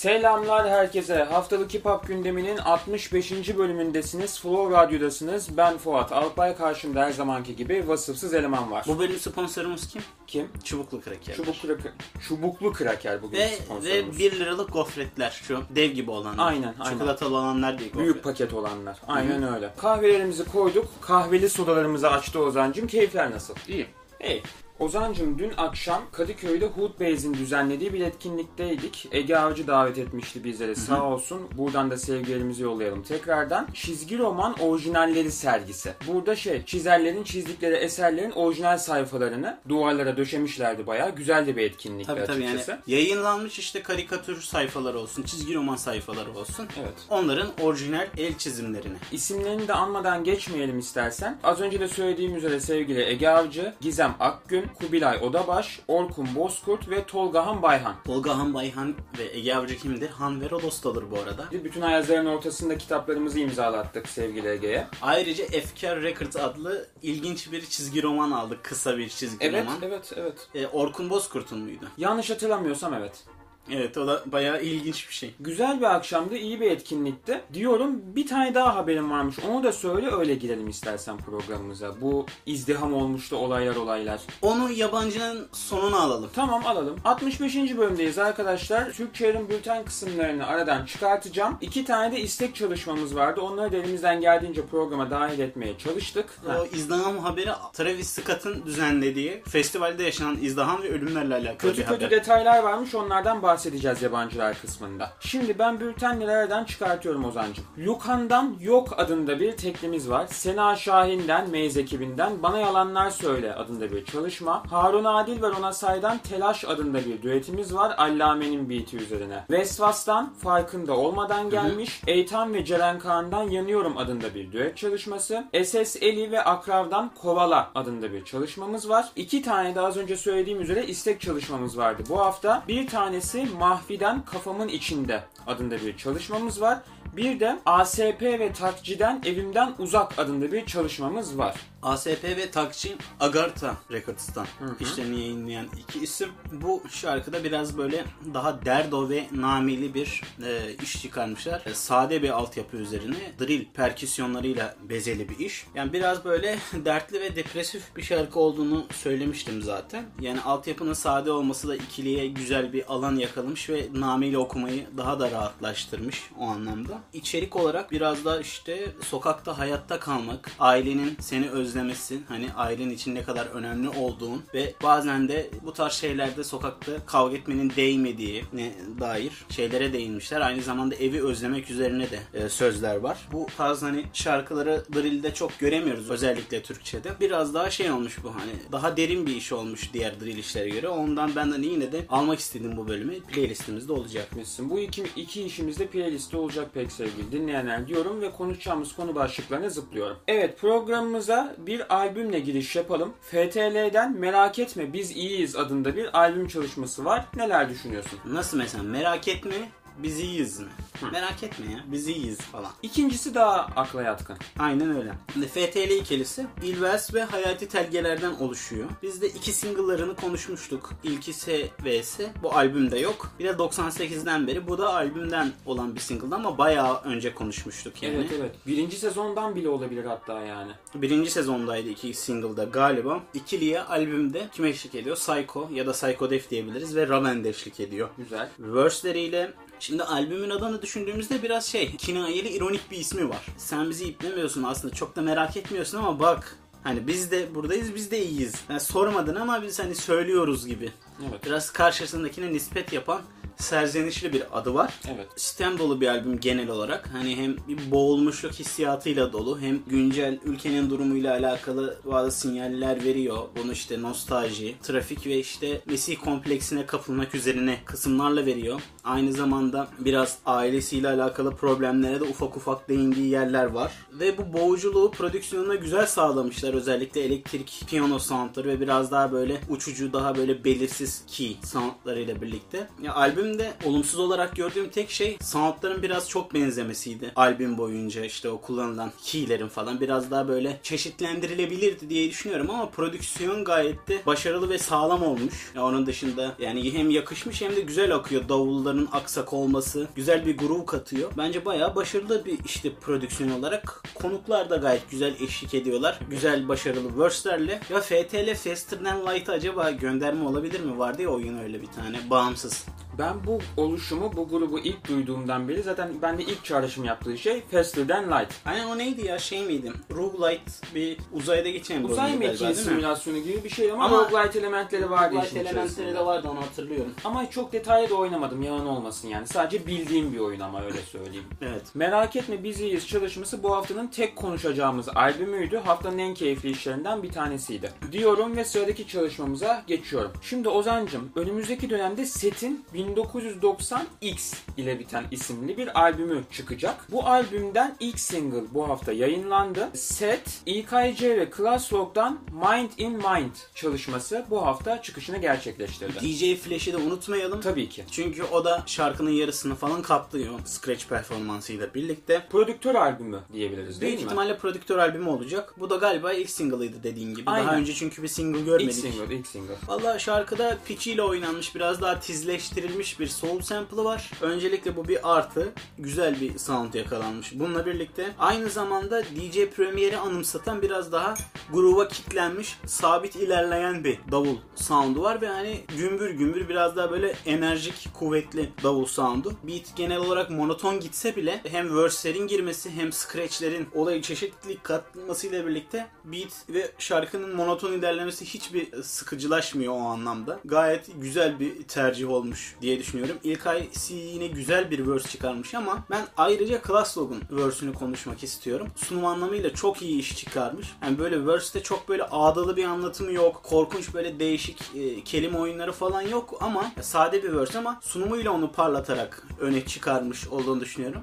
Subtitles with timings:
[0.00, 1.22] Selamlar herkese.
[1.22, 3.32] Haftalık Hip Hop gündeminin 65.
[3.58, 4.40] bölümündesiniz.
[4.40, 5.56] Flow Radyo'dasınız.
[5.56, 6.56] Ben Fuat Alpay.
[6.56, 8.84] Karşımda her zamanki gibi vasıfsız eleman var.
[8.88, 10.02] Bu bölüm sponsorumuz kim?
[10.26, 10.48] Kim?
[10.64, 11.34] Çubuklu Kraker.
[11.34, 11.92] Çubuk kraker.
[12.28, 14.16] Çubuklu kraker bugün Ve, sponsorumuz.
[14.16, 16.46] ve 1 liralık gofretler şu dev gibi olanlar.
[16.46, 16.92] Aynen, aynen.
[16.92, 18.04] Çikolatalı olanlar değil gofret.
[18.04, 18.98] Büyük paket olanlar.
[19.08, 19.70] Aynen öyle.
[19.76, 20.88] Kahvelerimizi koyduk.
[21.00, 22.86] Kahveli sodalarımızı açtı Ozan'cım.
[22.86, 23.54] Keyifler nasıl?
[23.68, 23.86] İyi.
[24.18, 24.42] Hey.
[24.80, 29.08] Ozan'cım dün akşam Kadıköy'de Hood Base'in düzenlediği bir etkinlikteydik.
[29.12, 31.40] Ege Avcı davet etmişti bizleri sağ olsun.
[31.58, 33.68] Buradan da sevgilerimizi yollayalım tekrardan.
[33.74, 35.94] Çizgi roman orijinalleri sergisi.
[36.08, 41.14] Burada şey çizerlerin çizdikleri eserlerin orijinal sayfalarını duvarlara döşemişlerdi bayağı.
[41.14, 42.82] Güzel de bir etkinlikti Tabii tabii yani açıkçası.
[42.86, 46.66] yayınlanmış işte karikatür sayfaları olsun, çizgi roman sayfaları olsun.
[46.80, 46.94] Evet.
[47.10, 48.96] Onların orijinal el çizimlerini.
[49.12, 51.38] İsimlerini de anmadan geçmeyelim istersen.
[51.44, 57.04] Az önce de söylediğim üzere sevgili Ege Avcı, Gizem Akgün, Kubilay Odabaş, Orkun Bozkurt ve
[57.04, 57.94] Tolgahan Bayhan.
[58.04, 60.08] Tolga Han Bayhan ve Ege Avcı kimdir?
[60.10, 61.44] Han ve Rodos olur bu arada.
[61.64, 64.86] Bütün ayazların ortasında kitaplarımızı imzalattık sevgili Ege'ye.
[65.02, 68.64] Ayrıca Efkar Records adlı ilginç bir çizgi roman aldık.
[68.64, 69.78] Kısa bir çizgi Evet, roman.
[69.82, 70.48] evet, evet.
[70.54, 71.84] E, Orkun Bozkurt'un muydu?
[71.98, 73.24] Yanlış hatırlamıyorsam evet.
[73.72, 75.34] Evet o da bayağı ilginç bir şey.
[75.40, 77.40] Güzel bir akşamdı, iyi bir etkinlikti.
[77.54, 79.36] Diyorum bir tane daha haberim varmış.
[79.50, 82.00] Onu da söyle öyle girelim istersen programımıza.
[82.00, 84.20] Bu izdiham olmuştu olaylar olaylar.
[84.42, 86.30] Onu yabancının sonuna alalım.
[86.34, 86.96] Tamam alalım.
[87.04, 87.56] 65.
[87.56, 88.92] bölümdeyiz arkadaşlar.
[88.92, 91.58] Türkçe yarım bülten kısımlarını aradan çıkartacağım.
[91.60, 93.40] İki tane de istek çalışmamız vardı.
[93.40, 96.26] Onları da elimizden geldiğince programa dahil etmeye çalıştık.
[96.60, 101.94] O izdiham haberi Travis Scott'ın düzenlediği festivalde yaşanan izdiham ve ölümlerle alakalı Kötü bir kötü
[102.04, 102.10] haber.
[102.10, 105.12] detaylar varmış onlardan bahsedeceğiz yabancılar kısmında.
[105.20, 107.64] Şimdi ben bültenleri aradan çıkartıyorum Ozan'cığım.
[107.78, 110.26] Lukan'dan Yok adında bir teklimiz var.
[110.26, 114.62] Sena Şahin'den, Meyz ekibinden Bana Yalanlar Söyle adında bir çalışma.
[114.70, 117.94] Harun Adil ve Rona Say'dan Telaş adında bir düetimiz var.
[117.98, 119.44] Allame'nin beat'i üzerine.
[119.50, 122.02] Vesvas'tan Farkında Olmadan gelmiş.
[122.06, 125.44] Eytan ve Ceren Kaan'dan Yanıyorum adında bir düet çalışması.
[125.64, 129.08] SS Eli ve Akrav'dan Kovala adında bir çalışmamız var.
[129.16, 132.02] İki tane de az önce söylediğim üzere istek çalışmamız vardı.
[132.08, 136.78] Bu hafta bir tanesi Mahfi'den Kafamın İçinde adında bir çalışmamız var.
[137.16, 141.54] Bir de ASP ve Takci'den Evimden Uzak adında bir çalışmamız var.
[141.82, 144.46] ASP ve Takçin Agartha Records'tan
[144.80, 146.28] işlerini yayınlayan iki isim.
[146.52, 148.04] Bu şarkıda biraz böyle
[148.34, 151.62] daha derdo ve namili bir e, iş çıkarmışlar.
[151.66, 155.66] E, sade bir altyapı üzerine drill perküsyonlarıyla bezeli bir iş.
[155.74, 160.04] Yani biraz böyle dertli ve depresif bir şarkı olduğunu söylemiştim zaten.
[160.20, 165.30] Yani altyapının sade olması da ikiliye güzel bir alan yakalamış ve nameli okumayı daha da
[165.30, 166.98] rahatlaştırmış o anlamda.
[167.12, 173.22] İçerik olarak biraz da işte sokakta hayatta kalmak, ailenin seni özlemesi, hani ailen için ne
[173.22, 179.32] kadar önemli olduğun ve bazen de bu tarz şeylerde sokakta kavga etmenin değmediği ne dair
[179.50, 180.40] şeylere değinmişler.
[180.40, 183.28] Aynı zamanda evi özlemek üzerine de e, sözler var.
[183.32, 187.10] Bu tarz hani şarkıları drill'de çok göremiyoruz özellikle Türkçe'de.
[187.20, 190.88] Biraz daha şey olmuş bu hani daha derin bir iş olmuş diğer drill işlere göre.
[190.88, 193.20] Ondan ben de yine de almak istedim bu bölümü.
[193.20, 194.26] Playlistimizde olacak.
[194.32, 194.70] Etmişsin.
[194.70, 200.16] Bu iki, iki işimizde playlistte olacak pek sevgili dinleyenler diyorum ve konuşacağımız konu başlıklarına zıplıyorum.
[200.28, 203.12] Evet programımıza bir albümle giriş yapalım.
[203.20, 207.24] FTL'den Merak Etme Biz İyiyiz adında bir albüm çalışması var.
[207.36, 208.18] Neler düşünüyorsun?
[208.24, 209.54] Nasıl mesela merak etme
[209.98, 210.68] biz iyiyiz mi?
[211.12, 212.72] Merak etme ya biz iyiyiz falan.
[212.82, 214.36] İkincisi daha akla yatkın.
[214.58, 215.12] Aynen öyle.
[215.32, 218.88] Şimdi FTL ikilisi İlvers ve Hayati Telgeler'den oluşuyor.
[219.02, 220.90] Biz de iki single'larını konuşmuştuk.
[221.04, 222.32] İlki S ve S.
[222.42, 223.30] Bu albümde yok.
[223.38, 224.68] Bir de 98'den beri.
[224.68, 228.14] Bu da albümden olan bir single ama bayağı önce konuşmuştuk yani.
[228.14, 228.54] Evet evet.
[228.66, 230.72] Birinci sezondan bile olabilir hatta yani.
[230.94, 233.20] Birinci sezondaydı iki single'da galiba.
[233.34, 235.16] İkiliye albümde kim eşlik ediyor?
[235.16, 238.08] Psycho ya da Psycho Def diyebiliriz ve Raven de eşlik ediyor.
[238.18, 238.48] Güzel.
[238.58, 243.46] Verse'leriyle Şimdi albümün adını düşündüğümüzde biraz şey, kinayeli ironik bir ismi var.
[243.56, 248.10] Sen bizi iplemiyorsun aslında çok da merak etmiyorsun ama bak Hani biz de buradayız, biz
[248.10, 248.54] de iyiyiz.
[248.68, 250.92] Yani sormadın ama biz hani söylüyoruz gibi.
[251.28, 251.46] Evet.
[251.46, 253.22] Biraz karşısındakine nispet yapan
[253.62, 254.94] serzenişli bir adı var.
[255.14, 255.26] Evet.
[255.36, 257.10] Sistem dolu bir albüm genel olarak.
[257.12, 263.38] Hani hem bir boğulmuşluk hissiyatıyla dolu hem güncel ülkenin durumuyla alakalı bazı sinyaller veriyor.
[263.62, 268.80] Bunu işte nostalji, trafik ve işte Mesih kompleksine kapılmak üzerine kısımlarla veriyor.
[269.04, 273.92] Aynı zamanda biraz ailesiyle alakalı problemlere de ufak ufak değindiği yerler var.
[274.12, 276.74] Ve bu boğuculuğu prodüksiyonuna güzel sağlamışlar.
[276.74, 282.88] Özellikle elektrik piyano soundları ve biraz daha böyle uçucu, daha böyle belirsiz key soundlarıyla birlikte.
[283.02, 287.32] Ya albümde olumsuz olarak gördüğüm tek şey soundların biraz çok benzemesiydi.
[287.36, 293.64] Albüm boyunca işte o kullanılan keylerin falan biraz daha böyle çeşitlendirilebilirdi diye düşünüyorum ama prodüksiyon
[293.64, 295.72] gayet de başarılı ve sağlam olmuş.
[295.74, 298.48] Ya onun dışında yani hem yakışmış hem de güzel akıyor.
[298.48, 301.30] Davulların aksak olması güzel bir groove katıyor.
[301.38, 304.02] Bence bayağı başarılı bir işte prodüksiyon olarak.
[304.14, 306.18] Konuklar da gayet güzel eşlik ediyorlar.
[306.30, 307.80] Güzel başarılı verse'lerle.
[307.90, 310.98] Ya FTL Faster Than Light'a acaba gönderme olabilir mi?
[311.00, 312.84] Vardı ya oyun öyle bir tane bağımsız.
[313.18, 318.08] Ben bu oluşumu, bu grubu ilk duyduğumdan beri zaten bende ilk çağrışım yaptığı şey Faster
[318.08, 318.52] Than Light.
[318.66, 319.92] Aynen o neydi ya şey miydi?
[320.14, 322.84] Roguelite bir uzayda geçen bir Uzay oyundu galiba, mekiği değil mi?
[322.84, 326.14] simülasyonu gibi bir şey ama, Ama- roguelite elementleri vardı Roguelite işin elementleri içerisinde.
[326.20, 327.12] de vardı onu hatırlıyorum.
[327.24, 329.46] Ama çok detaylı da oynamadım yalan olmasın yani.
[329.46, 331.44] Sadece bildiğim bir oyun ama öyle söyleyeyim.
[331.62, 331.82] Evet.
[331.94, 335.76] Merak etme Biz İyiyiz çalışması bu haftanın tek konuşacağımız albümüydü.
[335.76, 337.90] Haftanın en keyifli işlerinden bir tanesiydi.
[338.12, 340.30] Diyorum ve sıradaki çalışmamıza geçiyorum.
[340.42, 347.06] Şimdi Ozan'cım önümüzdeki dönemde Set'in 1990X ile biten isimli bir albümü çıkacak.
[347.12, 349.88] Bu albümden ilk single bu hafta yayınlandı.
[349.94, 356.20] Set, İKC ve Classrock'tan Mind in Mind çalışması bu hafta çıkışını gerçekleştirdi.
[356.20, 357.60] DJ Flash'i de unutmayalım.
[357.60, 358.04] Tabii ki.
[358.10, 362.46] Çünkü o da şarkının yarısını falan kaplıyor Scratch performansıyla birlikte.
[362.50, 364.24] Prodüktör albümü diyebiliriz değil Büyük mi?
[364.26, 365.74] ihtimalle prodüktör albümü olacak.
[365.78, 367.50] Bu da galiba ilk single'ıydı dediğin gibi.
[367.50, 367.66] Aynen.
[367.66, 368.94] Daha önce çünkü bir single İlk görmedik.
[368.94, 369.74] single, ilk single.
[369.86, 374.30] Valla şarkıda pitchiyle oynanmış, biraz daha tizleştirilmiş bir soul sample'ı var.
[374.40, 375.72] Öncelikle bu bir artı.
[375.98, 377.52] Güzel bir sound yakalanmış.
[377.54, 381.34] Bununla birlikte aynı zamanda DJ Premier'i anımsatan biraz daha
[381.72, 387.34] groove'a kitlenmiş, sabit ilerleyen bir davul sound'u var ve hani gümbür gümbür biraz daha böyle
[387.46, 389.52] enerjik, kuvvetli davul sound'u.
[389.62, 396.06] Beat genel olarak monoton gitse bile hem verse'lerin girmesi hem scratch'lerin olayı çeşitlilik katmasıyla birlikte
[396.24, 400.60] beat ve şarkının monoton ilerlemesi hiçbir sıkıcılaşmıyor o anlamda.
[400.64, 403.36] Gayet güzel bir tercih olmuş diye düşünüyorum.
[403.44, 408.88] İlkay C yine güzel bir verse çıkarmış ama ben ayrıca Class Log'un verse'ünü konuşmak istiyorum.
[408.96, 410.86] Sunum anlamıyla çok iyi iş çıkarmış.
[411.02, 413.60] Yani böyle verse'te çok böyle ağdalı bir anlatımı yok.
[413.62, 418.72] Korkunç böyle değişik e, kelime oyunları falan yok ama sade bir verse ama sunumuyla onu
[418.72, 421.22] parlatarak öne çıkarmış olduğunu düşünüyorum.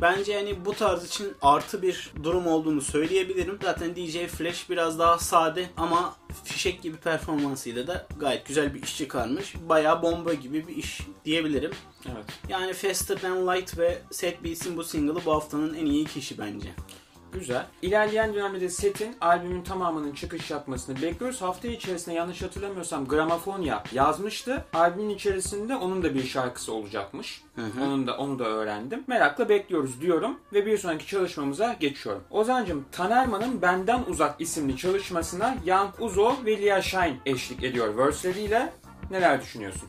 [0.00, 3.58] Bence yani bu tarz için artı bir durum olduğunu söyleyebilirim.
[3.62, 8.98] Zaten DJ Flash biraz daha sade ama fişek gibi performansıyla da gayet güzel bir iş
[8.98, 9.54] çıkarmış.
[9.68, 11.72] Bayağı bomba gibi bir iş diyebilirim.
[12.06, 12.24] Evet.
[12.48, 16.68] Yani Faster Than Light ve Set Beats'in bu single'ı bu haftanın en iyi kişi bence.
[17.32, 17.66] Güzel.
[17.82, 21.42] İlerleyen dönemde de setin albümün tamamının çıkış yapmasını bekliyoruz.
[21.42, 24.64] Hafta içerisinde yanlış hatırlamıyorsam Gramofonya yazmıştı.
[24.74, 27.42] Albümün içerisinde onun da bir şarkısı olacakmış.
[27.56, 27.84] hı.
[27.84, 29.04] Onun da onu da öğrendim.
[29.06, 32.22] Merakla bekliyoruz diyorum ve bir sonraki çalışmamıza geçiyorum.
[32.30, 38.72] Ozancım Tanerman'ın Benden Uzak isimli çalışmasına Young Uzo ve Lia Shine eşlik ediyor verse'leriyle.
[39.10, 39.88] Neler düşünüyorsun?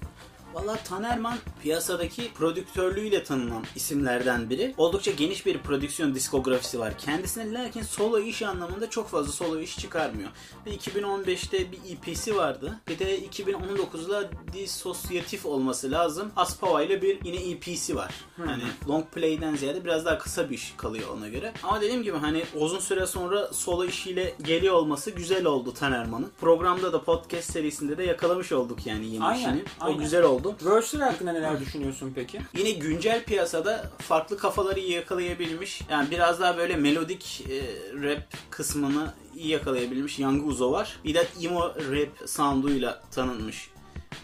[0.53, 4.73] Valla Tanerman piyasadaki prodüktörlüğüyle tanınan isimlerden biri.
[4.77, 9.79] Oldukça geniş bir prodüksiyon diskografisi var kendisine lakin solo iş anlamında çok fazla solo iş
[9.79, 10.29] çıkarmıyor.
[10.65, 12.79] Ve 2015'te bir EP'si vardı.
[12.88, 16.31] Bir de 2019'da disosyatif olması lazım.
[16.35, 18.13] Aspava ile bir yine EP'si var.
[18.45, 21.53] Hani long play'den ziyade biraz daha kısa bir iş kalıyor ona göre.
[21.63, 26.31] Ama dediğim gibi hani uzun süre sonra solo işiyle geliyor olması güzel oldu Tanerman'ın.
[26.41, 29.63] Programda da podcast serisinde de yakalamış olduk yani yeni Aynen, işini.
[29.79, 29.95] aynen.
[29.95, 30.42] O güzel oldu.
[30.65, 32.41] Verse'ler hakkında neler düşünüyorsun peki?
[32.57, 35.81] Yine güncel piyasada farklı kafaları iyi yakalayabilmiş.
[35.89, 37.61] Yani biraz daha böyle melodik e,
[38.03, 40.99] rap kısmını iyi yakalayabilmiş Young Uzo var.
[41.03, 43.72] Bir de emo rap sounduyla tanınmış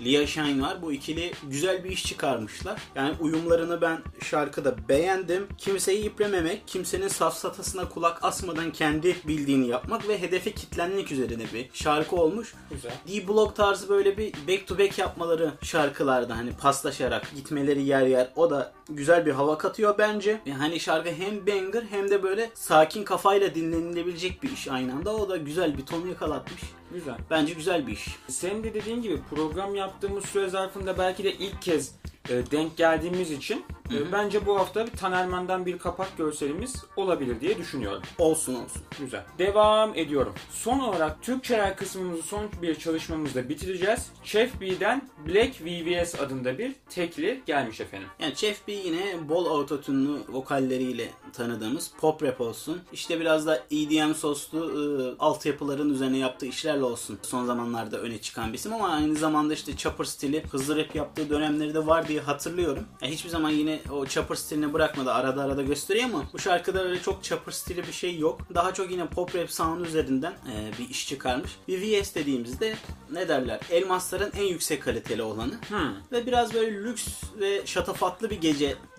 [0.05, 0.81] Lia Shine var.
[0.81, 2.81] Bu ikili güzel bir iş çıkarmışlar.
[2.95, 5.47] Yani uyumlarını ben şarkıda beğendim.
[5.57, 12.15] Kimseyi iplememek, kimsenin safsatasına kulak asmadan kendi bildiğini yapmak ve hedefe kitlenmek üzerine bir şarkı
[12.15, 12.53] olmuş.
[12.71, 12.91] Güzel.
[13.07, 18.49] D-Block tarzı böyle bir back to back yapmaları şarkılarda hani paslaşarak gitmeleri yer yer o
[18.49, 20.41] da güzel bir hava katıyor bence.
[20.45, 25.15] Yani hani şarkı hem banger hem de böyle sakin kafayla dinlenilebilecek bir iş aynı anda.
[25.15, 26.61] O da güzel bir ton yakalatmış.
[26.93, 27.17] Güzel.
[27.29, 28.15] Bence güzel bir iş.
[28.27, 31.95] Senin de dediğin gibi program yaptığımız süre zarfında belki de ilk kez
[32.29, 37.57] e, denk geldiğimiz için e, bence bu hafta bir Tanerman'dan bir kapak görselimiz olabilir diye
[37.57, 38.01] düşünüyorum.
[38.17, 38.81] Olsun olsun.
[38.99, 39.23] Güzel.
[39.39, 40.33] Devam ediyorum.
[40.51, 44.07] Son olarak Türkçeler kısmımızı son bir çalışmamızda bitireceğiz.
[44.23, 48.07] Chef B'den Black VVS adında bir tekli gelmiş efendim.
[48.19, 52.81] Yani Chef B yine bol autotune'lu vokalleriyle tanıdığımız pop rap olsun.
[52.93, 57.19] İşte biraz da EDM soslu e, altyapıların üzerine yaptığı işlerle olsun.
[57.21, 61.29] Son zamanlarda öne çıkan bir isim ama aynı zamanda işte chopper stili hızlı rap yaptığı
[61.29, 62.85] dönemleri de var diye hatırlıyorum.
[63.01, 65.11] Yani hiçbir zaman yine o chopper stilini bırakmadı.
[65.11, 68.41] Arada arada gösteriyor ama bu şarkıda öyle çok chopper stili bir şey yok.
[68.55, 71.51] Daha çok yine pop rap sound üzerinden e, bir iş çıkarmış.
[71.67, 72.75] Bir VS dediğimizde
[73.11, 73.59] ne derler?
[73.71, 75.53] Elmasların en yüksek kaliteli olanı.
[75.69, 75.93] Hmm.
[76.11, 77.07] Ve biraz böyle lüks
[77.39, 78.41] ve şatafatlı bir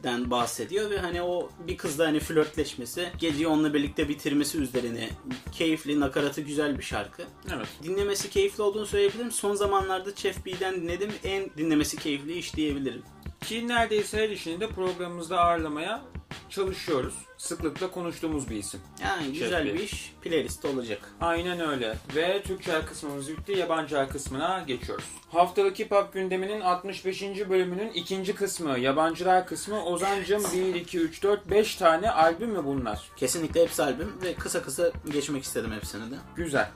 [0.02, 5.09] geceden bahsediyor ve hani o bir kızla hani flörtleşmesi, geceyi onunla birlikte bitirmesi üzerine
[5.52, 7.23] keyifli, nakaratı güzel bir şarkı.
[7.54, 7.66] Evet.
[7.83, 9.30] Dinlemesi keyifli olduğunu söyleyebilirim.
[9.30, 11.11] Son zamanlarda Chef B'den dinledim.
[11.25, 13.02] En dinlemesi keyifli iş diyebilirim.
[13.40, 16.02] Ki neredeyse her işini de programımızda ağırlamaya
[16.50, 17.14] çalışıyoruz.
[17.38, 18.80] Sıklıkla konuştuğumuz bir isim.
[19.02, 21.12] Yani güzel Şef bir iş playlist olacak.
[21.21, 21.97] Aynen öyle.
[22.14, 23.52] Ve Türkçe kısmımız bitti.
[23.52, 25.04] Yabancı kısmına geçiyoruz.
[25.33, 27.23] Haftalık Hip Hop gündeminin 65.
[27.23, 28.78] bölümünün ikinci kısmı.
[28.78, 29.85] Yabancılar kısmı.
[29.85, 33.11] Ozancım 1, 2, 3, 4, 5 tane albüm mü bunlar?
[33.16, 36.14] Kesinlikle hepsi albüm ve kısa kısa geçmek istedim hepsini de.
[36.37, 36.71] Güzel.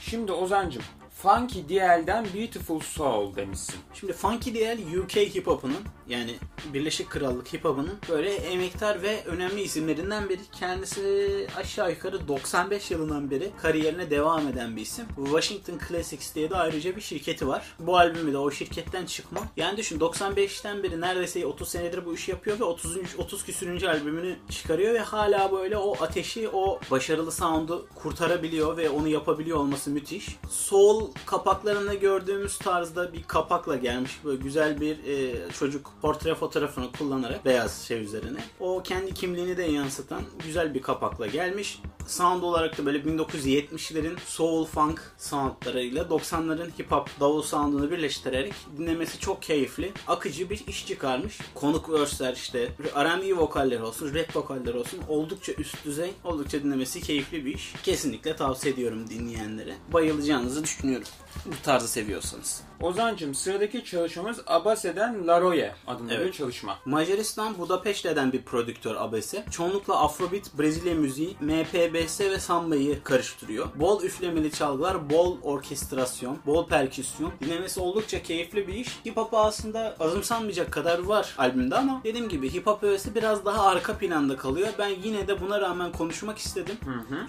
[0.00, 0.82] Şimdi Ozancım
[1.22, 3.74] Funky DL'den Beautiful Soul demişsin.
[3.94, 6.34] Şimdi Funky DL UK hip hop'unun yani
[6.74, 10.40] Birleşik Krallık hip hop'unun böyle emektar ve önemli isimlerinden biri.
[10.52, 15.06] Kendisi aşağı yukarı 95 yılından beri kariyerine devam eden bir isim.
[15.16, 17.76] Washington Classics diye de ayrıca bir şirketi var.
[17.78, 19.40] Bu albümü de o şirketten çıkma.
[19.56, 22.96] Yani düşün 95'ten beri neredeyse 30 senedir bu işi yapıyor ve 30.
[23.18, 29.08] 30 küsürüncü albümünü çıkarıyor ve hala böyle o ateşi, o başarılı sound'u kurtarabiliyor ve onu
[29.08, 30.36] yapabiliyor olması müthiş.
[30.50, 34.20] Soul kapaklarında gördüğümüz tarzda bir kapakla gelmiş.
[34.24, 38.38] Böyle güzel bir e, çocuk portre fotoğrafını kullanarak beyaz şey üzerine.
[38.60, 41.82] O kendi kimliğini de yansıtan güzel bir kapakla gelmiş.
[42.06, 49.18] Sound olarak da böyle 1970'lerin soul funk soundlarıyla 90'ların hip hop davul soundunu birleştirerek dinlemesi
[49.18, 49.92] çok keyifli.
[50.06, 51.38] Akıcı bir iş çıkarmış.
[51.54, 57.44] Konuk verse'ler işte R&B vokaller olsun, rap vokaller olsun oldukça üst düzey, oldukça dinlemesi keyifli
[57.44, 57.72] bir iş.
[57.82, 59.76] Kesinlikle tavsiye ediyorum dinleyenlere.
[59.92, 60.99] Bayılacağınızı düşünüyorum.
[61.46, 62.62] Bu tarzı seviyorsanız.
[62.82, 66.26] Ozancım sıradaki çalışmamız Abase'den Laroye adında Evet.
[66.26, 66.78] bir çalışma.
[66.84, 69.44] Macaristan Budapeşte'den bir prodüktör abese.
[69.50, 73.66] Çoğunlukla Afrobeat, Brezilya müziği, MPBS ve samba'yı karıştırıyor.
[73.74, 77.32] Bol üflemeli çalgılar, bol orkestrasyon, bol perküsyon.
[77.40, 78.88] Dinlemesi oldukça keyifli bir iş.
[79.06, 83.66] Hip hop aslında azımsanmayacak kadar var albümde ama dediğim gibi hip hop hevesi biraz daha
[83.66, 84.68] arka planda kalıyor.
[84.78, 86.76] Ben yine de buna rağmen konuşmak istedim.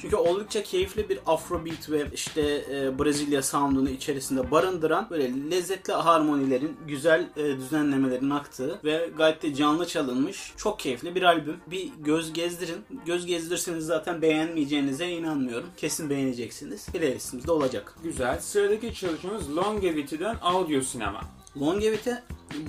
[0.01, 2.41] Çünkü oldukça keyifli bir Afrobeat ve işte
[2.71, 9.55] e, Brezilya sound'unu içerisinde barındıran böyle lezzetli harmonilerin, güzel e, düzenlemelerin aktığı ve gayet de
[9.55, 11.57] canlı çalınmış çok keyifli bir albüm.
[11.67, 12.85] Bir göz gezdirin.
[13.05, 15.69] Göz gezdirirseniz zaten beğenmeyeceğinize inanmıyorum.
[15.77, 16.85] Kesin beğeneceksiniz.
[16.85, 17.95] Playlistimizde olacak.
[18.03, 18.39] Güzel.
[18.39, 21.21] Sıradaki çalışmamız Longevity'den Audio Sinema.
[21.57, 22.11] Longevity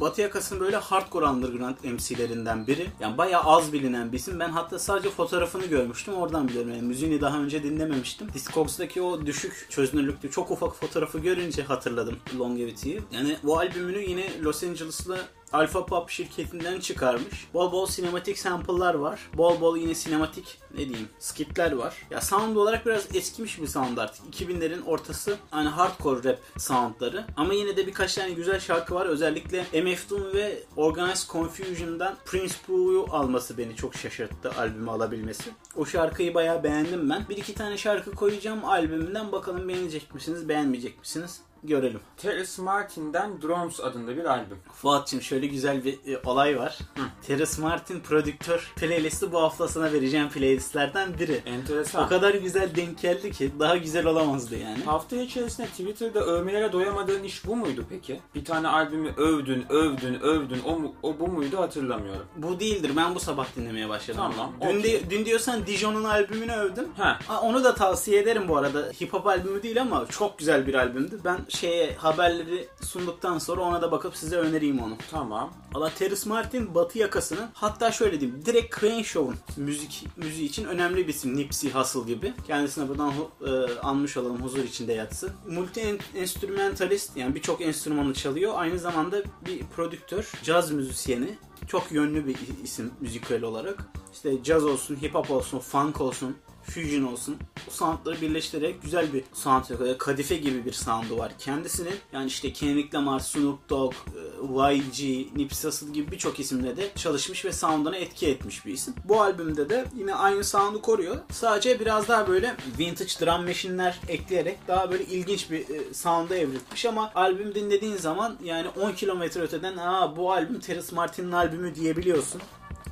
[0.01, 2.87] Batı yakasının böyle hardcore underground MC'lerinden biri.
[3.01, 4.41] Yani bayağı az bilinen bir isim.
[4.41, 6.15] Ben hatta sadece fotoğrafını görmüştüm.
[6.15, 6.71] Oradan biliyorum.
[6.71, 8.33] Yani müziğini daha önce dinlememiştim.
[8.35, 13.01] Discogs'daki o düşük çözünürlüklü çok ufak fotoğrafı görünce hatırladım Longevity'yi.
[13.13, 15.19] Yani bu albümünü yine Los Angeles'lı
[15.53, 17.49] Alpha Pop şirketinden çıkarmış.
[17.55, 19.31] Bol bol sinematik sample'lar var.
[19.35, 21.95] Bol bol yine sinematik ne diyeyim skitler var.
[22.11, 24.25] Ya sound olarak biraz eskimiş bir sound artık.
[24.35, 27.25] 2000'lerin ortası hani hardcore rap soundları.
[27.37, 29.07] Ama yine de birkaç tane güzel şarkı var.
[29.07, 35.51] Özellikle MF Doom ve Organized Confusion'dan Prince Bu'yu alması beni çok şaşırttı albümü alabilmesi.
[35.77, 37.27] O şarkıyı bayağı beğendim ben.
[37.29, 39.33] Bir iki tane şarkı koyacağım albümünden.
[39.33, 41.41] Bakalım beğenecek misiniz, beğenmeyecek misiniz?
[41.65, 42.01] Görelim.
[42.17, 44.59] Terrace Martin'den Drums adında bir albüm.
[44.73, 46.79] Fuat'cığım şöyle güzel bir e, olay var.
[47.27, 51.43] Terrace Martin prodüktör playlisti bu hafta sana vereceğim playlistlerden biri.
[51.47, 52.05] Enteresan.
[52.05, 54.85] O kadar güzel denk geldi ki daha güzel olamazdı yani.
[54.85, 58.21] Hafta içerisinde Twitter'da övmelere doyamadığın iş bu muydu peki?
[58.35, 60.61] Bir tane albümü övdün, övdün, övdün.
[60.65, 62.27] O, mu, o bu muydu hatırlamıyorum.
[62.37, 62.91] Bu değildir.
[62.97, 64.21] Ben bu sabah dinlemeye başladım.
[64.33, 64.83] Tamam, Dün, okey.
[64.83, 66.89] de- dün diyorsan Dijon'un albümünü övdüm.
[66.97, 67.19] Ha.
[67.27, 68.79] Ha, onu da tavsiye ederim bu arada.
[69.01, 71.21] Hip hop albümü değil ama çok güzel bir albümdü.
[71.25, 74.97] Ben şeye haberleri sunduktan sonra ona da bakıp size önereyim onu.
[75.11, 75.53] Tamam.
[75.75, 81.15] Valla Terrace Martin batı yakasının hatta şöyle diyeyim direkt Cranshaw'un müzik müziği için önemli bir
[81.15, 82.33] isim Nipsey Hussle gibi.
[82.47, 83.13] Kendisine buradan
[83.47, 85.31] e, anmış olalım huzur içinde yatsın.
[85.49, 88.53] Multi en- enstrümentalist yani birçok enstrümanı çalıyor.
[88.57, 89.17] Aynı zamanda
[89.47, 91.39] bir prodüktör, caz müzisyeni.
[91.69, 93.85] Çok yönlü bir isim müzikal olarak.
[94.13, 97.37] İşte caz olsun, hip hop olsun, funk olsun, fusion olsun.
[97.67, 99.99] Bu soundları birleştirerek güzel bir sound yapıyor.
[99.99, 101.33] Kadife gibi bir soundu var.
[101.39, 106.91] Kendisinin yani işte Kendrick Lamar, Snoop Dogg, e, YG, Nipsey Hussle gibi birçok isimle de
[106.97, 108.95] çalışmış ve sound'una etki etmiş bir isim.
[109.05, 111.17] Bu albümde de yine aynı sound'u koruyor.
[111.31, 116.87] Sadece biraz daha böyle vintage drum machine'ler ekleyerek daha böyle ilginç bir e, sound'a evrilmiş
[116.87, 122.43] ama albüm dinlediğin zaman yani 10 kilometre öteden aa bu albüm Terrace Martin'in albümü diyebiliyorsun.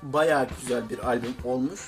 [0.02, 1.80] Bayağı güzel bir albüm olmuş.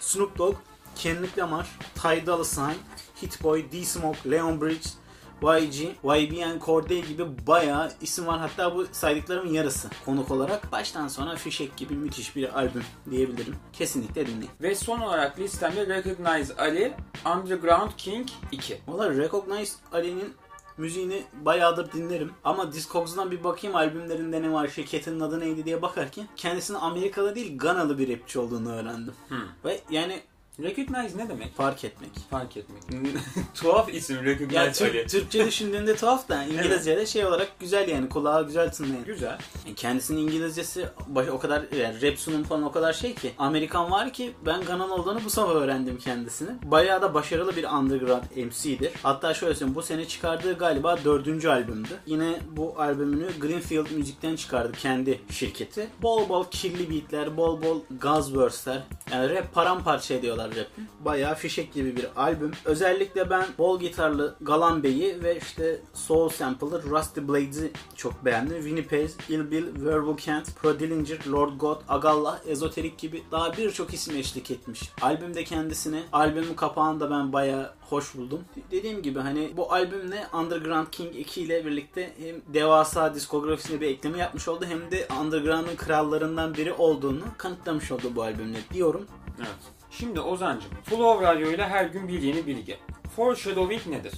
[0.00, 0.56] Snoop Dogg,
[0.98, 1.68] Kendrick Lamar,
[2.02, 2.76] Ty Dolla Sign,
[3.22, 4.94] Hit Boy, D-Smoke, Leon Bridges,
[5.42, 8.38] YG, YBN Corday gibi bayağı isim var.
[8.38, 10.72] Hatta bu saydıklarımın yarısı konuk olarak.
[10.72, 13.56] Baştan sona fişek gibi müthiş bir albüm diyebilirim.
[13.72, 14.50] Kesinlikle dinleyin.
[14.60, 16.92] Ve son olarak listemde Recognize Ali,
[17.26, 18.80] Underground King 2.
[18.88, 20.34] Valla Recognize Ali'nin
[20.78, 22.32] müziğini bayağıdır dinlerim.
[22.44, 27.58] Ama Discogs'dan bir bakayım albümlerinde ne var, şirketinin adı neydi diye bakarken kendisinin Amerikalı değil
[27.58, 29.14] Ganalı bir rapçi olduğunu öğrendim.
[29.28, 29.38] Hmm.
[29.64, 30.22] Ve yani
[30.62, 31.56] Recognize ne demek?
[31.56, 32.10] Fark etmek.
[32.30, 32.82] Fark etmek.
[33.54, 34.72] Tuhaf isim Recognize Ya Ali.
[34.72, 39.04] Türk, Türkçe düşündüğünde tuhaf da İngilizce'de şey olarak güzel yani kulağa güzel tınlayan.
[39.04, 39.38] Güzel.
[39.66, 40.84] Yani Kendisinin İngilizcesi
[41.32, 44.90] o kadar yani rap sunum falan o kadar şey ki Amerikan var ki ben Ganan
[44.90, 46.50] olduğunu bu sabah öğrendim kendisini.
[46.62, 48.92] Bayağı da başarılı bir underground MC'dir.
[49.02, 51.88] Hatta şöyle söyleyeyim bu sene çıkardığı galiba dördüncü albümdü.
[52.06, 55.88] Yine bu albümünü Greenfield Müzik'ten çıkardı kendi şirketi.
[56.02, 58.82] Bol bol kirli beatler, bol bol gaz verse'ler.
[59.12, 60.82] Yani rap paramparça ediyorlar rap'i.
[61.00, 62.52] Bayağı fişek gibi bir albüm.
[62.64, 68.56] Özellikle ben bol gitarlı Galan Bey'i ve işte Soul Sample'ı Rusty Blades'i çok beğendim.
[68.56, 73.94] Winnie Paz, Ill Bill, Verbal Kent, Pro Dillinger, Lord God, Agallah, Ezoterik gibi daha birçok
[73.94, 74.90] isim eşlik etmiş.
[75.02, 78.40] Albümde kendisine, albümün kapağını da ben bayağı hoş buldum.
[78.70, 84.18] Dediğim gibi hani bu albümle Underground King 2 ile birlikte hem devasa diskografisine bir ekleme
[84.18, 89.06] yapmış oldu hem de Underground'ın krallarından biri olduğunu kanıtlamış oldu bu albümle diyorum.
[89.38, 89.77] Evet.
[89.90, 92.78] Şimdi Ozancım, Flow Radyo ile her gün bir yeni bilgi.
[93.16, 94.12] Foreshadowing nedir?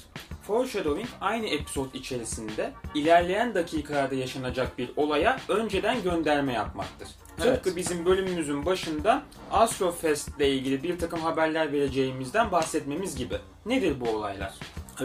[0.46, 7.08] Foreshadowing aynı episod içerisinde ilerleyen dakikalarda yaşanacak bir olaya önceden gönderme yapmaktır.
[7.38, 7.54] Evet.
[7.54, 13.36] Tıpkı bizim bölümümüzün başında Astrofest ile ilgili bir takım haberler vereceğimizden bahsetmemiz gibi.
[13.66, 14.54] Nedir bu olaylar?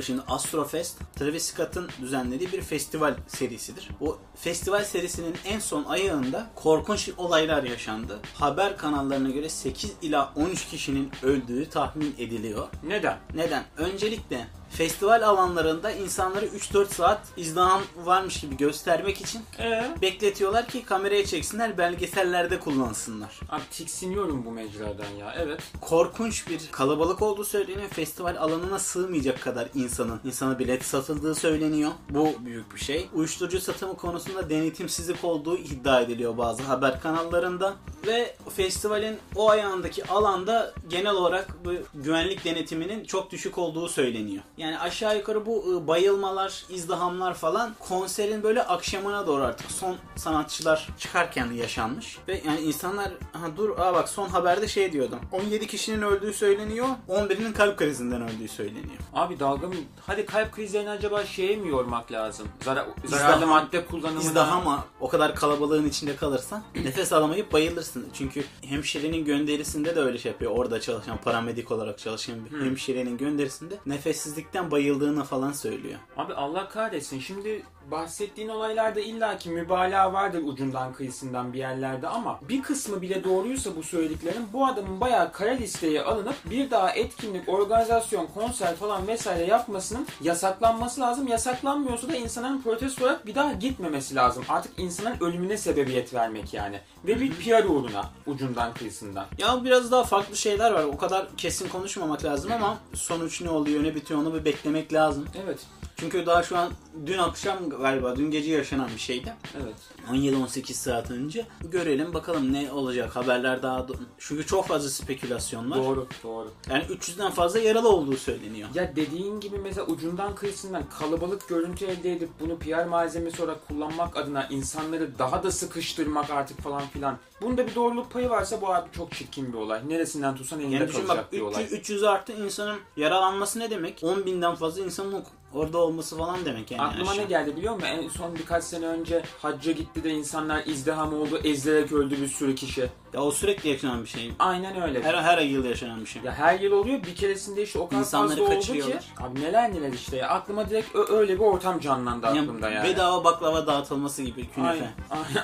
[0.02, 3.90] Şimdi Astrofest, Travis Scott'ın düzenlediği bir festival serisidir.
[4.00, 8.20] Bu festival serisinin en son ayağında korkunç olaylar yaşandı.
[8.34, 12.68] Haber kanallarına göre 8 ila 13 kişinin öldüğü tahmin ediliyor.
[12.84, 13.18] Neden?
[13.36, 13.64] Neden?
[13.78, 19.96] Öncelikle festival alanlarında insanları 3-4 saat izdiham varmış gibi göstermek için Ee?
[20.02, 23.40] bekletiyorlar ki kameraya çeksinler, belgesellerde kullansınlar.
[23.50, 25.36] Abi tiksiniyorum bu mecradan ya.
[25.38, 25.60] Evet.
[25.82, 27.90] korkunç bir kalabalık olduğu söyleniyor.
[27.90, 31.92] Festival alanına sığmayacak kadar insanın insana bilet satıldığı söyleniyor.
[32.10, 33.10] Bu büyük bir şey.
[33.14, 37.74] Uyuşturucu satımı konusunda denetimsizlik olduğu iddia ediliyor bazı haber kanallarında.
[38.08, 44.44] Ve festivalin o ayağındaki alanda genel olarak bu güvenlik denetiminin çok düşük olduğu söyleniyor.
[44.58, 50.90] Yani aşağı yukarı bu ı, bayılmalar, izdihamlar falan konserin böyle akşamına doğru artık son sanatçılar
[51.00, 52.18] çıkarken yaşanmış.
[52.28, 55.20] Ve yani insanlar ha dur aa bak son haberde şey diyordum.
[55.32, 56.88] 17 kişinin öldüğü söyleniyor.
[57.10, 58.98] 11'inin kalp krizinden öldüğü söyleniyor.
[59.14, 59.76] Abi dalga mı?
[60.08, 62.48] Hadi kalp krizlerini acaba şeye mi yormak lazım?
[62.66, 64.24] Zara- zararlı İzdiham- madde kullanımına.
[64.24, 67.95] İzdihama o kadar kalabalığın içinde kalırsan nefes alamayıp bayılırsın.
[68.14, 70.52] Çünkü hemşirenin gönderisinde de öyle şey yapıyor.
[70.52, 76.00] Orada çalışan paramedik olarak çalışan bir hemşirenin gönderisinde nefessizlikten bayıldığını falan söylüyor.
[76.18, 77.20] Abi Allah kahretsin.
[77.20, 83.76] Şimdi bahsettiğin olaylarda illaki mübalağa vardır ucundan kıyısından bir yerlerde ama bir kısmı bile doğruysa
[83.76, 89.46] bu söylediklerin bu adamın bayağı kara listeye alınıp bir daha etkinlik, organizasyon, konser falan vesaire
[89.46, 91.28] yapmasının yasaklanması lazım.
[91.28, 94.44] Yasaklanmıyorsa da insanların protesto olarak bir daha gitmemesi lazım.
[94.50, 96.80] Artık insanın ölümüne sebebiyet vermek yani.
[97.06, 99.26] Ve bir PR uğruna ucundan kıyısından.
[99.38, 100.84] Ya biraz daha farklı şeyler var.
[100.84, 105.26] O kadar kesin konuşmamak lazım ama sonuç ne oluyor, ne bitiyor onu bir beklemek lazım.
[105.46, 105.60] Evet.
[105.96, 106.72] Çünkü daha şu an
[107.06, 109.34] dün akşam galiba dün gece yaşanan bir şeydi.
[109.64, 109.76] Evet.
[110.12, 111.46] 17-18 saat önce.
[111.72, 115.78] Görelim bakalım ne olacak haberler daha çünkü çok fazla spekülasyon var.
[115.78, 116.52] Doğru, doğru.
[116.70, 118.70] Yani 300'den fazla yaralı olduğu söyleniyor.
[118.74, 124.18] Ya dediğin gibi mesela ucundan kıyısından kalabalık görüntü elde edip bunu PR malzemesi olarak kullanmak
[124.18, 127.18] adına insanları daha da sıkıştırmak artık falan filan.
[127.42, 129.90] Bunda bir doğruluk payı varsa bu abi çok çirkin bir olay.
[129.90, 131.64] Neresinden tutsan elinde Yani kalacak bak bir olay.
[131.64, 134.00] 300, 300 artı insanın yaralanması ne demek?
[134.04, 135.24] 10 binden fazla insanın
[135.56, 136.82] orada olması falan demek yani.
[136.82, 137.24] Aklıma aşağı.
[137.24, 137.88] ne geldi biliyor musun?
[137.88, 142.56] En son birkaç sene önce hacca gitti de insanlar izdiham oldu, ezilerek öldü bir sürü
[142.56, 142.90] kişi.
[143.14, 144.32] Ya o sürekli yaşanan bir şey.
[144.40, 145.04] Aynen öyle.
[145.04, 146.22] Her, her yıl yaşanan bir şey.
[146.22, 147.04] Ya her yıl oluyor.
[147.04, 148.98] Bir keresinde işte o kadar İnsanları fazla oldu ki.
[149.20, 150.30] Abi neler neler işte ya.
[150.30, 152.90] Aklıma direkt öyle bir ortam canlandı aklımda yani.
[152.90, 154.90] Bedava baklava dağıtılması gibi künefe.
[155.10, 155.44] Aynen.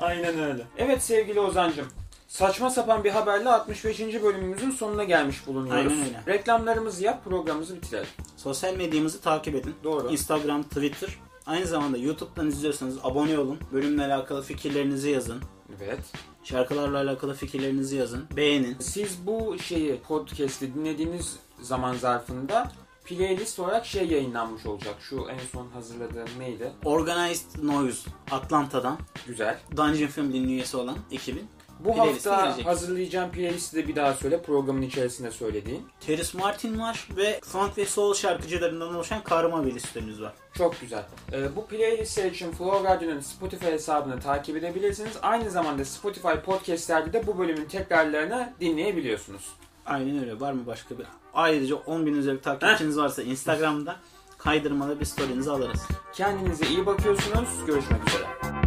[0.00, 0.66] Aynen öyle.
[0.78, 1.86] Evet sevgili Ozancım.
[2.30, 4.00] Saçma sapan bir haberle 65.
[4.00, 5.92] bölümümüzün sonuna gelmiş bulunuyoruz.
[5.92, 6.22] Aynen öyle.
[6.26, 8.06] Reklamlarımızı yap, programımızı bitirelim.
[8.36, 9.74] Sosyal medyamızı takip edin.
[9.84, 10.12] Doğru.
[10.12, 11.18] Instagram, Twitter.
[11.46, 13.58] Aynı zamanda YouTube'dan izliyorsanız abone olun.
[13.72, 15.42] Bölümle alakalı fikirlerinizi yazın.
[15.84, 16.00] Evet.
[16.44, 18.24] Şarkılarla alakalı fikirlerinizi yazın.
[18.36, 18.76] Beğenin.
[18.80, 22.72] Siz bu şeyi, podcast'i dinlediğiniz zaman zarfında
[23.04, 24.94] playlist olarak şey yayınlanmış olacak.
[25.00, 26.72] Şu en son hazırladığım neydi?
[26.84, 29.58] Organized Noise Atlanta'dan Güzel.
[29.76, 31.48] Dungeon Family'nin üyesi olan ekibin
[31.84, 32.66] Bu Playlist'e hafta girecek.
[32.66, 35.86] hazırlayacağım playlisti de bir daha söyle programın içerisinde söylediğin.
[36.06, 40.32] Terence Martin var ve funk ve soul şarkıcılarından oluşan karma bir listemiz var.
[40.54, 41.02] Çok güzel.
[41.32, 45.12] Ee, bu playlistler için Flow Radyo'nun Spotify hesabını takip edebilirsiniz.
[45.22, 49.42] Aynı zamanda Spotify podcastlerde de bu bölümün tekrarlarını dinleyebiliyorsunuz.
[49.86, 50.40] Aynen öyle.
[50.40, 51.06] Var mı başka bir?
[51.34, 53.96] Ayrıca 10 bin üzeri takipçiniz varsa Instagram'da
[54.38, 55.80] kaydırmalı bir story'nizi alırız.
[56.14, 57.48] Kendinize iyi bakıyorsunuz.
[57.66, 58.59] Görüşmek üzere.